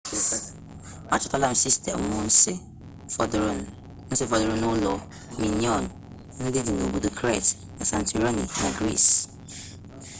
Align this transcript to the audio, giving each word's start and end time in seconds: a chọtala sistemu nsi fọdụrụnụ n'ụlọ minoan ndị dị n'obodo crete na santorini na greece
a 1.13 1.15
chọtala 1.21 1.49
sistemu 1.63 2.07
nsi 2.27 2.53
fọdụrụnụ 3.13 4.51
n'ụlọ 4.61 4.91
minoan 5.39 5.85
ndị 6.43 6.59
dị 6.65 6.71
n'obodo 6.75 7.09
crete 7.17 7.51
na 7.77 7.83
santorini 7.89 8.43
na 8.61 8.69
greece 8.77 9.13